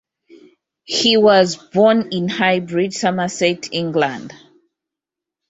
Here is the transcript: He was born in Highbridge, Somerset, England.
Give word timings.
He 0.87 1.15
was 1.15 1.57
born 1.57 2.07
in 2.11 2.27
Highbridge, 2.27 2.93
Somerset, 2.95 3.69
England. 3.71 4.33